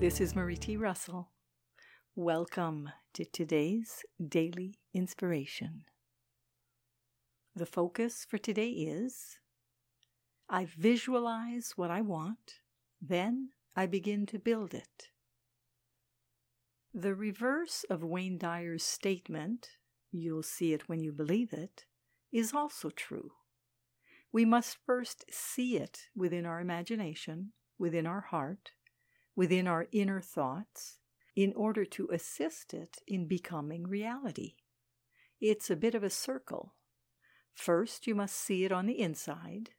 This 0.00 0.18
is 0.18 0.34
Marie 0.34 0.56
T. 0.56 0.78
Russell. 0.78 1.28
Welcome 2.16 2.88
to 3.12 3.26
today's 3.26 4.02
daily 4.26 4.76
inspiration. 4.94 5.84
The 7.54 7.66
focus 7.66 8.26
for 8.26 8.38
today 8.38 8.70
is 8.70 9.36
I 10.48 10.64
visualize 10.64 11.74
what 11.76 11.90
I 11.90 12.00
want, 12.00 12.60
then 13.02 13.50
I 13.76 13.84
begin 13.84 14.24
to 14.28 14.38
build 14.38 14.72
it. 14.72 15.08
The 16.94 17.14
reverse 17.14 17.84
of 17.90 18.02
Wayne 18.02 18.38
Dyer's 18.38 18.82
statement, 18.82 19.68
you'll 20.10 20.42
see 20.42 20.72
it 20.72 20.88
when 20.88 21.02
you 21.02 21.12
believe 21.12 21.52
it, 21.52 21.84
is 22.32 22.54
also 22.54 22.88
true. 22.88 23.32
We 24.32 24.46
must 24.46 24.78
first 24.86 25.26
see 25.30 25.76
it 25.76 26.04
within 26.16 26.46
our 26.46 26.58
imagination, 26.58 27.52
within 27.78 28.06
our 28.06 28.22
heart, 28.22 28.70
within 29.36 29.66
our 29.66 29.86
inner 29.92 30.20
thoughts, 30.20 30.98
in 31.36 31.52
order 31.54 31.84
to 31.84 32.08
assist 32.12 32.74
it 32.74 32.98
in 33.06 33.26
becoming 33.26 33.86
reality. 33.86 34.54
It's 35.40 35.70
a 35.70 35.76
bit 35.76 35.94
of 35.94 36.02
a 36.02 36.10
circle. 36.10 36.74
First, 37.54 38.06
you 38.06 38.14
must 38.14 38.36
see 38.36 38.64
it 38.64 38.72
on 38.72 38.86
the 38.86 39.00
inside, 39.00 39.70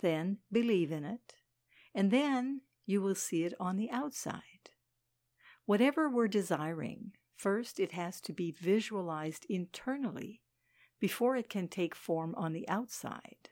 then 0.00 0.38
believe 0.50 0.92
in 0.92 1.04
it, 1.04 1.34
and 1.94 2.10
then 2.10 2.62
you 2.86 3.00
will 3.00 3.14
see 3.14 3.44
it 3.44 3.54
on 3.60 3.76
the 3.76 3.90
outside. 3.90 4.70
Whatever 5.64 6.08
we're 6.08 6.28
desiring, 6.28 7.12
first 7.36 7.78
it 7.78 7.92
has 7.92 8.20
to 8.22 8.32
be 8.32 8.50
visualized 8.50 9.46
internally 9.48 10.42
before 10.98 11.36
it 11.36 11.48
can 11.48 11.68
take 11.68 11.94
form 11.94 12.34
on 12.36 12.52
the 12.52 12.68
outside. 12.68 13.50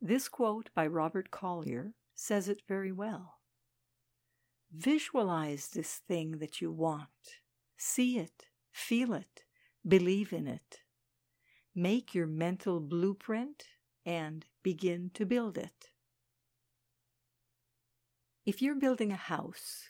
This 0.00 0.28
quote 0.28 0.70
by 0.74 0.86
Robert 0.86 1.30
Collier 1.30 1.94
says 2.20 2.48
it 2.48 2.62
very 2.66 2.90
well. 2.90 3.34
Visualize 4.72 5.68
this 5.68 6.00
thing 6.08 6.38
that 6.38 6.60
you 6.60 6.72
want. 6.72 7.38
See 7.76 8.18
it, 8.18 8.46
feel 8.72 9.14
it, 9.14 9.44
believe 9.86 10.32
in 10.32 10.48
it. 10.48 10.80
Make 11.76 12.16
your 12.16 12.26
mental 12.26 12.80
blueprint 12.80 13.66
and 14.04 14.44
begin 14.64 15.12
to 15.14 15.24
build 15.24 15.56
it. 15.56 15.90
If 18.44 18.60
you're 18.60 18.74
building 18.74 19.12
a 19.12 19.16
house, 19.16 19.84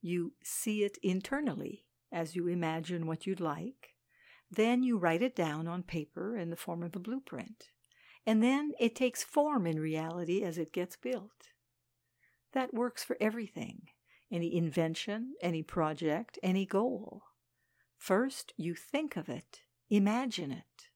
you 0.00 0.32
see 0.42 0.84
it 0.84 0.96
internally 1.02 1.84
as 2.10 2.34
you 2.34 2.48
imagine 2.48 3.06
what 3.06 3.26
you'd 3.26 3.40
like. 3.40 3.90
Then 4.50 4.82
you 4.82 4.96
write 4.96 5.20
it 5.20 5.36
down 5.36 5.68
on 5.68 5.82
paper 5.82 6.38
in 6.38 6.48
the 6.48 6.56
form 6.56 6.82
of 6.82 6.96
a 6.96 7.00
blueprint. 7.00 7.68
And 8.26 8.42
then 8.42 8.72
it 8.80 8.96
takes 8.96 9.22
form 9.22 9.66
in 9.66 9.78
reality 9.78 10.42
as 10.42 10.56
it 10.56 10.72
gets 10.72 10.96
built. 10.96 11.50
That 12.54 12.72
works 12.72 13.04
for 13.04 13.16
everything 13.20 13.88
any 14.32 14.56
invention, 14.56 15.34
any 15.42 15.62
project, 15.62 16.38
any 16.42 16.66
goal. 16.66 17.22
First, 17.98 18.52
you 18.56 18.74
think 18.74 19.16
of 19.16 19.28
it, 19.28 19.60
imagine 19.90 20.50
it. 20.50 20.88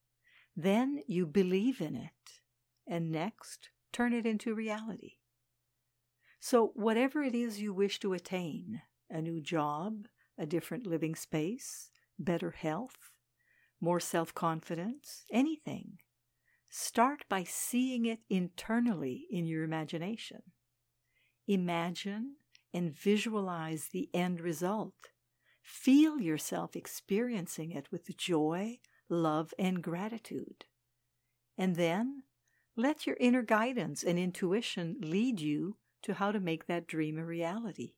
Then 0.56 1.02
you 1.06 1.26
believe 1.26 1.80
in 1.80 1.94
it. 1.94 2.40
And 2.86 3.12
next, 3.12 3.68
turn 3.92 4.12
it 4.12 4.26
into 4.26 4.54
reality. 4.54 5.16
So, 6.40 6.72
whatever 6.74 7.22
it 7.22 7.34
is 7.34 7.60
you 7.60 7.72
wish 7.72 8.00
to 8.00 8.12
attain 8.12 8.82
a 9.10 9.20
new 9.20 9.40
job, 9.40 10.06
a 10.38 10.46
different 10.46 10.86
living 10.86 11.14
space, 11.14 11.90
better 12.18 12.50
health, 12.52 13.10
more 13.80 14.00
self 14.00 14.34
confidence, 14.34 15.24
anything 15.30 15.98
start 16.70 17.24
by 17.28 17.44
seeing 17.44 18.04
it 18.04 18.20
internally 18.28 19.26
in 19.30 19.46
your 19.46 19.64
imagination. 19.64 20.42
Imagine 21.48 22.34
and 22.74 22.94
visualize 22.94 23.88
the 23.88 24.10
end 24.12 24.40
result. 24.40 24.94
Feel 25.62 26.20
yourself 26.20 26.76
experiencing 26.76 27.72
it 27.72 27.90
with 27.90 28.16
joy, 28.18 28.78
love, 29.08 29.54
and 29.58 29.82
gratitude. 29.82 30.66
And 31.56 31.74
then 31.76 32.24
let 32.76 33.06
your 33.06 33.16
inner 33.18 33.42
guidance 33.42 34.04
and 34.04 34.18
intuition 34.18 34.98
lead 35.00 35.40
you 35.40 35.78
to 36.02 36.14
how 36.14 36.30
to 36.30 36.38
make 36.38 36.66
that 36.66 36.86
dream 36.86 37.18
a 37.18 37.24
reality. 37.24 37.94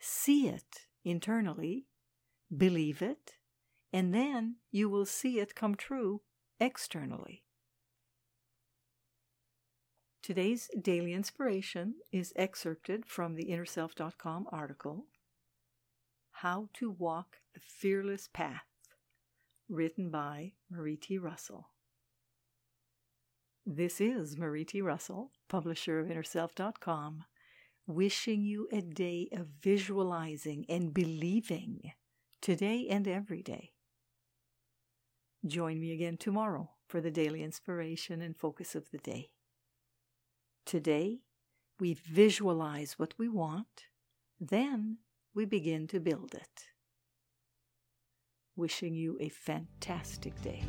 See 0.00 0.48
it 0.48 0.86
internally, 1.04 1.86
believe 2.54 3.02
it, 3.02 3.34
and 3.92 4.12
then 4.14 4.56
you 4.72 4.88
will 4.88 5.06
see 5.06 5.38
it 5.38 5.54
come 5.54 5.74
true 5.74 6.22
externally. 6.58 7.43
Today's 10.24 10.70
daily 10.80 11.12
inspiration 11.12 11.96
is 12.10 12.32
excerpted 12.34 13.04
from 13.04 13.34
the 13.34 13.44
InnerSelf.com 13.44 14.46
article 14.50 15.04
How 16.30 16.70
to 16.78 16.90
Walk 16.90 17.36
the 17.52 17.60
Fearless 17.60 18.30
Path, 18.32 18.64
written 19.68 20.08
by 20.08 20.52
Marie 20.70 20.96
T. 20.96 21.18
Russell. 21.18 21.68
This 23.66 24.00
is 24.00 24.38
Marie 24.38 24.64
T. 24.64 24.80
Russell, 24.80 25.32
publisher 25.50 26.00
of 26.00 26.06
InnerSelf.com, 26.06 27.24
wishing 27.86 28.44
you 28.46 28.66
a 28.72 28.80
day 28.80 29.28
of 29.30 29.48
visualizing 29.60 30.64
and 30.70 30.94
believing 30.94 31.92
today 32.40 32.86
and 32.88 33.06
every 33.06 33.42
day. 33.42 33.72
Join 35.46 35.78
me 35.78 35.92
again 35.92 36.16
tomorrow 36.16 36.70
for 36.88 37.02
the 37.02 37.10
daily 37.10 37.42
inspiration 37.42 38.22
and 38.22 38.34
focus 38.34 38.74
of 38.74 38.90
the 38.90 38.96
day. 38.96 39.28
Today, 40.64 41.20
we 41.78 41.94
visualize 41.94 42.98
what 42.98 43.14
we 43.18 43.28
want, 43.28 43.84
then 44.40 44.98
we 45.34 45.44
begin 45.44 45.86
to 45.88 46.00
build 46.00 46.34
it. 46.34 46.68
Wishing 48.56 48.94
you 48.94 49.18
a 49.20 49.28
fantastic 49.28 50.40
day. 50.40 50.62